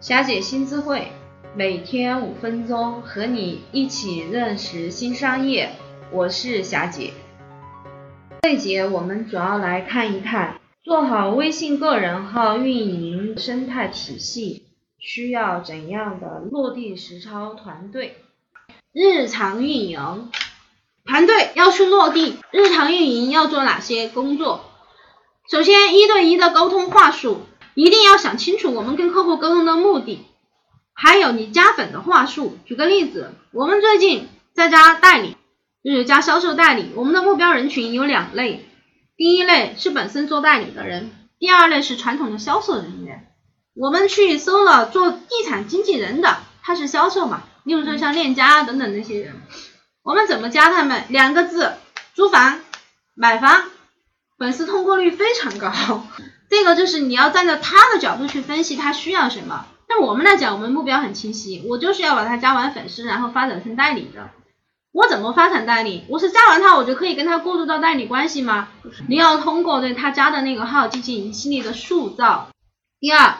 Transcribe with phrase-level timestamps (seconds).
[0.00, 1.12] 霞姐新智慧，
[1.54, 5.72] 每天五分钟，和你一起认识新商业。
[6.10, 7.12] 我是霞姐。
[8.40, 14.68] 这节我们主要来看一看，做好微信个人号运营生态体系
[14.98, 18.16] 需要怎样的落地实操团队。
[18.94, 20.30] 日常运营
[21.04, 24.64] 团队要去落地，日常运营要做哪些工作？
[25.50, 27.42] 首先，一对一的沟通话术。
[27.74, 30.26] 一定要想清楚我们跟客户沟通的目的，
[30.92, 32.58] 还有你加粉的话术。
[32.64, 35.36] 举个例子，我们最近在加代理，
[35.84, 36.92] 就是加销售代理。
[36.94, 38.68] 我们的目标人群有两类，
[39.16, 43.26] 第一类是本身做代理的人，第二类是传统的销售人员。
[43.74, 47.44] 我们去搜了做地产经纪人的，他是销售嘛？
[47.64, 49.40] 例如说像链家等等那些人，
[50.02, 51.04] 我们怎么加他们？
[51.08, 51.74] 两个字：
[52.14, 52.60] 租房、
[53.14, 53.64] 买房，
[54.38, 55.70] 粉丝通过率非常高。
[56.50, 59.66] 这个就是你要站在他的角度去分析他需要什么。
[59.88, 64.30] 那我们来讲，我们目标很清晰，我就是要把他加完粉丝，然后发展成代理的。
[64.92, 66.04] 我怎么发展代理？
[66.08, 68.68] 我是加完他，我就可以跟他过渡到代理关系吗？
[69.08, 72.48] 你要通过对他加的那个号进行一系列的塑造。
[72.98, 73.36] 第二，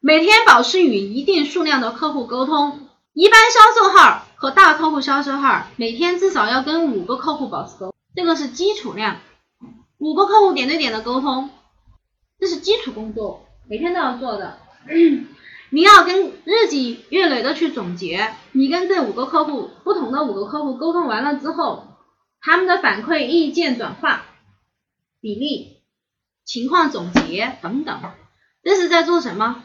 [0.00, 9.18] 每天保持与一定数量的客户沟通，一般销售号和大客户销售号每天至少要跟五个客户保持沟，这个是基础量，
[9.98, 11.50] 五个客户点对点的沟通。
[12.38, 14.58] 这是基础工作，每天都要做的。
[15.70, 21.88] 你要跟日积月累的去总结，你跟这五个客户，不同的五个客户沟通完了之后，
[22.40, 24.26] 他们的反馈、意见转化
[25.20, 25.78] 比例、
[26.44, 28.00] 情况总结等等，
[28.62, 29.64] 这是在做什么？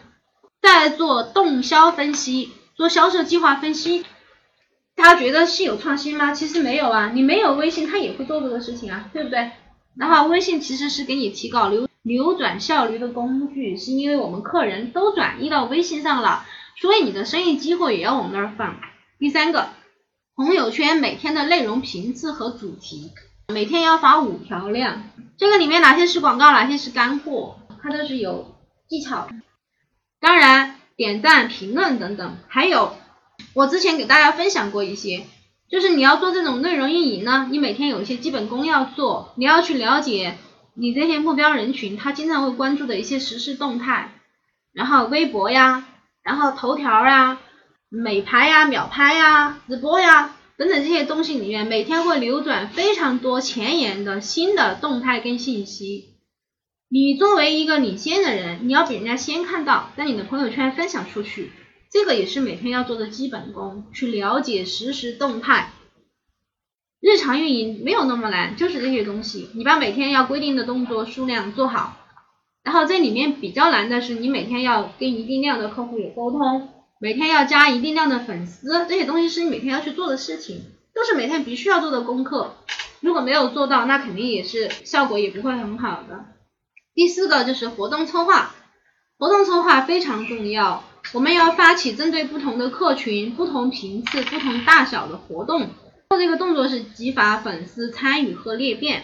[0.62, 4.06] 在做动销分析，做销售计划分析。
[4.96, 6.34] 他觉得是有创新吗？
[6.34, 9.52] 其实没有啊，你没有微信，他也会做这个事情啊，对不对？
[9.96, 11.88] 然后微信其实是给你提高流。
[12.04, 16.46] 流转效率的工具，是因为我们客人都转移到微信上了，
[16.80, 18.80] 所以你的生意机会也要往那儿放。
[19.20, 19.70] 第三个，
[20.36, 23.12] 朋友圈每天的内容频次和主题，
[23.50, 25.04] 每天要发五条量，
[25.38, 28.56] 这个里面哪些是广告，哪些是干货，它都是有
[28.90, 29.28] 技巧。
[30.20, 32.96] 当然，点赞、评论等等，还有
[33.54, 35.28] 我之前给大家分享过一些，
[35.70, 40.38] 就是你要做这种内容运营呢，你每天有一些基本功要做，你要去了解。
[40.74, 44.14] 你这些目标人群，他经常会关注的一些实时动态，
[44.72, 45.86] 然后微博呀，
[46.24, 47.40] 然后头条呀，
[47.90, 56.10] 美拍呀、秒拍呀、直播呀等等这些东西里面，每天会流转非常多前沿的新的动态跟信息。
[56.90, 61.52] 你作为一个领先的人，你要比人家先看到，在你的朋友圈分享出去，
[61.92, 65.72] 这个也是每天要做的基本功，去了解实时动态。
[67.02, 71.98] 日常运营没有那么难，就是这些东西，你把每天要规定的动作数量做好，
[72.64, 76.70] 然后这里面比较难的是你每天要跟一定量的客户有沟通，
[77.00, 80.62] 每天要加一定量的粉丝，这些东西是你每天要去做的事情，
[80.94, 82.54] 都是每天必须要做的功课。
[83.00, 86.26] 如果没有做到，那肯定也是效果也不会很好的。
[86.94, 88.54] 第四个就是活动策划，
[89.18, 95.70] 活动策划非常重要，我们要发起针对不同的客群、不同频次、不同大小的活动。
[96.12, 99.04] 做这个动作是激发粉丝参与和裂变，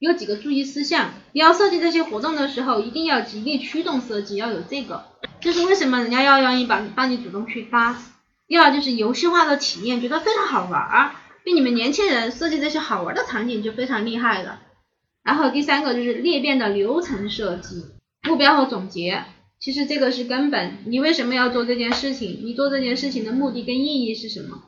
[0.00, 1.12] 有几个注意事项。
[1.30, 5.04] 你要设计这些活动的时候，一定要极力驱动设计，要有这个。
[5.40, 8.02] 就是为什么人家要愿意帮帮你主动去发。
[8.48, 11.12] 第二就是游戏化的体验，觉得非常好玩儿，
[11.44, 14.60] 对你们年轻人设计这些好玩的场景就非常厉害了。
[15.22, 17.84] 然后第三个就是裂变的流程设计，
[18.24, 19.22] 目标和总结，
[19.60, 20.78] 其实这个是根本。
[20.86, 22.40] 你为什么要做这件事情？
[22.42, 24.64] 你做这件事情的目的跟意义是什么？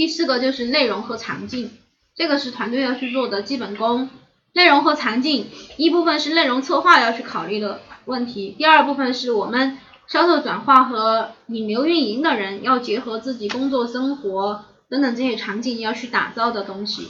[0.00, 1.72] 第四个就是内容和场景，
[2.14, 4.08] 这个是团队要去做的基本功。
[4.54, 17.08] 内容和场景，一部分是内容策划要去考虑的问题，第二部分是我们销售转化和引流运营的人要结合自己工作生活等等这些场景要去打造的东西。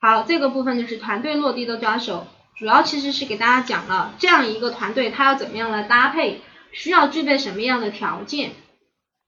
[0.00, 6.40] 好，这个部分就是团队落地的抓手，主要其实是给大家讲了这样一个团队它要怎么样来搭配，
[6.70, 8.52] 需要具备什么样的条件。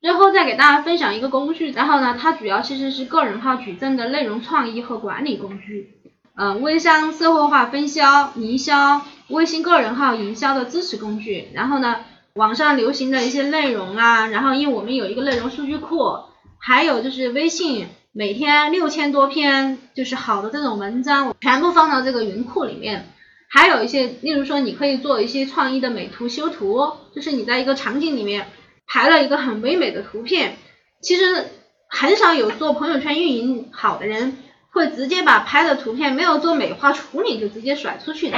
[0.02, 5.90] 最后再给大家分享一个工具，然后呢，它主要其实是个人号矩阵的内容创意和管理工具，
[6.34, 12.00] 嗯，微商社会化分销营销，微信个人号营销的支持工具，然后呢，
[12.34, 16.18] 网上流行的一些内容啊，然后因为我们有一个内容数据库，
[16.58, 23.06] 还有就是微信每天六千多篇就是好的这种文章，全部放到这个云库里面，
[23.48, 28.48] 还有一些，例如说你可以做一些创意的美图修图，就是你在一个场景里面。
[28.92, 30.58] 拍了一个很唯美的图片，
[31.00, 31.46] 其实
[31.88, 34.36] 很少有做朋友圈运营好的人
[34.70, 38.36] 会直接把拍的图片没有做美化处理就直接甩出去的。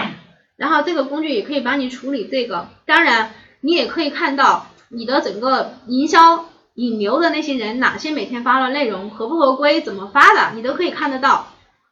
[0.55, 11.49] 然后这个工具也可以帮你处理这个，当然你也可以看到你的整个营销引流的那些人，哪些每天发的内容合不合规，怎么发的，你都可以看得到。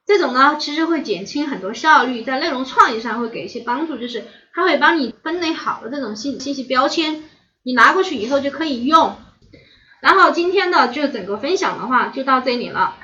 [0.06, 4.22] 这种呢，其实会减轻很多效率，在内容创意上会给一些帮助，就是
[4.54, 7.24] 它会帮你分类好的这种信信息标签，
[7.62, 9.16] 你拿过去以后就可以用。
[10.00, 12.96] 然后今天的就整个分享的话就到这里了。